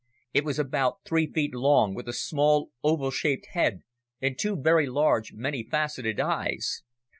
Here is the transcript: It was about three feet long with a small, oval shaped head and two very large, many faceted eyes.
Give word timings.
It 0.33 0.43
was 0.43 0.57
about 0.57 1.03
three 1.05 1.31
feet 1.31 1.53
long 1.53 1.93
with 1.93 2.07
a 2.07 2.11
small, 2.13 2.71
oval 2.83 3.11
shaped 3.11 3.49
head 3.53 3.83
and 4.19 4.35
two 4.35 4.59
very 4.59 4.87
large, 4.87 5.33
many 5.33 5.61
faceted 5.61 6.19
eyes. 6.19 6.81